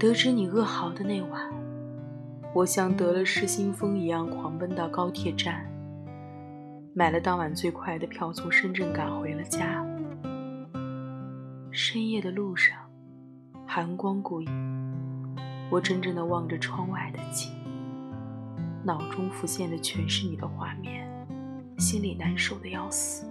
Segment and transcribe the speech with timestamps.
[0.00, 1.42] 得知你噩耗的那晚，
[2.54, 5.70] 我像得了失心疯一样狂奔到高铁站，
[6.94, 9.84] 买了当晚最快的票，从深圳赶回了家。
[11.70, 12.78] 深夜的路上，
[13.66, 15.36] 寒光过影，
[15.70, 17.52] 我怔怔地望着窗外的景，
[18.82, 21.06] 脑中浮现的全是你的画面，
[21.76, 23.26] 心里难受的要死。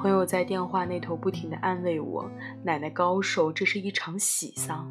[0.00, 2.30] 朋友在电话那头不停地安慰我
[2.62, 4.88] ：“奶奶高寿，这是一场喜丧。”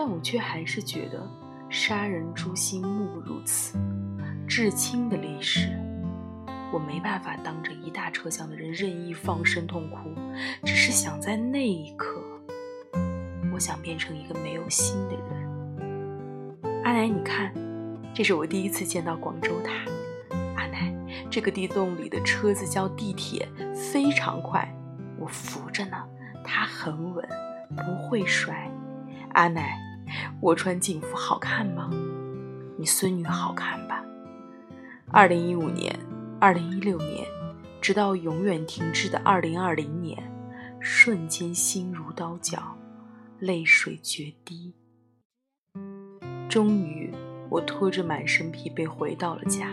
[0.00, 1.30] 但我却还是觉得，
[1.68, 3.78] 杀人诛心，莫如此。
[4.48, 5.78] 至亲的离世，
[6.72, 9.98] 我没办法当着一大车厢的人任意放声痛哭，
[10.64, 12.18] 只是想在那一刻，
[13.52, 16.82] 我想变成一个没有心的人。
[16.82, 17.52] 阿奶，你看，
[18.14, 19.70] 这是我第一次见到广州塔。
[20.56, 20.90] 阿奶
[21.30, 23.46] 这个地洞里的车子叫地铁，
[23.92, 24.66] 非常快，
[25.18, 25.98] 我扶着呢，
[26.42, 27.28] 它很稳，
[27.76, 28.66] 不会摔。
[29.34, 29.78] 阿奶，
[30.40, 31.90] 我穿警服好看吗？
[32.78, 34.04] 你孙女好看吧？
[35.12, 35.94] 二零一五年，
[36.40, 37.26] 二零一六年，
[37.80, 40.18] 直到永远停滞的二零二零年，
[40.80, 42.76] 瞬间心如刀绞，
[43.38, 44.74] 泪水决堤。
[46.48, 47.12] 终于，
[47.48, 49.68] 我拖着满身疲惫回到了家。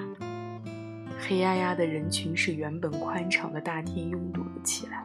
[1.19, 5.03] 黑压压的人群使原本宽敞的大厅拥堵了起来。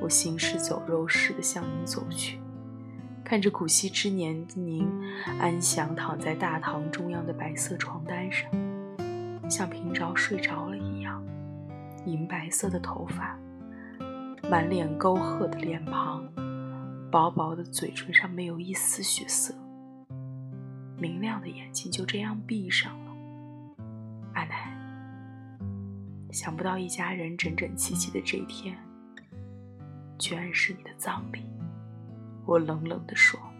[0.00, 2.40] 我行尸走肉似的向你走去，
[3.32, 4.86] 看着古稀之年的您
[5.40, 8.46] 安详躺在大堂中央的白色床单上，
[9.48, 11.24] 像平着睡着了一样。
[12.04, 13.34] 银白色的头发，
[14.50, 16.28] 满脸沟壑的脸庞，
[17.10, 19.54] 薄薄的嘴唇上没有一丝血色，
[20.98, 23.12] 明亮的眼睛就这样闭上了。
[24.34, 24.78] 阿奶。
[26.30, 28.76] 想不到一家人整整齐齐的这一天，
[30.18, 31.46] 居然是你的葬礼。
[32.44, 33.51] 我冷冷地说。